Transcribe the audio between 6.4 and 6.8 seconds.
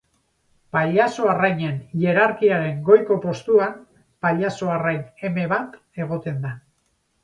da.